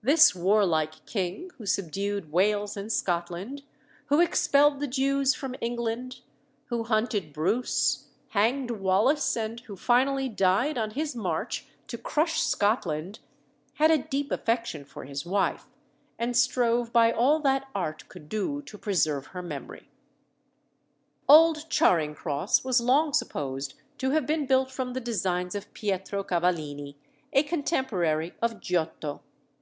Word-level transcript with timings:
This 0.00 0.32
warlike 0.32 1.04
king, 1.06 1.50
who 1.58 1.66
subdued 1.66 2.30
Wales 2.30 2.76
and 2.76 2.90
Scotland, 2.92 3.64
who 4.06 4.20
expelled 4.20 4.78
the 4.78 4.86
Jews 4.86 5.34
from 5.34 5.56
England, 5.60 6.20
who 6.66 6.84
hunted 6.84 7.32
Bruce, 7.32 8.06
hanged 8.28 8.70
Wallace, 8.70 9.36
and 9.36 9.58
who 9.58 9.74
finally 9.74 10.28
died 10.28 10.78
on 10.78 10.92
his 10.92 11.16
march 11.16 11.66
to 11.88 11.98
crush 11.98 12.40
Scotland, 12.40 13.18
had 13.74 13.90
a 13.90 13.98
deep 13.98 14.30
affection 14.30 14.84
for 14.84 15.02
his 15.04 15.26
wife, 15.26 15.66
and 16.16 16.36
strove 16.36 16.92
by 16.92 17.10
all 17.10 17.40
that 17.40 17.66
art 17.74 18.08
could 18.08 18.28
do 18.28 18.62
to 18.62 18.78
preserve 18.78 19.26
her 19.26 19.42
memory. 19.42 19.90
Old 21.28 21.68
Charing 21.68 22.14
Cross 22.14 22.62
was 22.62 22.80
long 22.80 23.12
supposed 23.12 23.74
to 23.98 24.10
have 24.10 24.26
been 24.26 24.46
built 24.46 24.70
from 24.70 24.92
the 24.92 25.00
designs 25.00 25.56
of 25.56 25.74
Pietro 25.74 26.22
Cavallini, 26.22 26.94
a 27.32 27.42
contemporary 27.42 28.36
of 28.40 28.60
Giotto. 28.60 29.22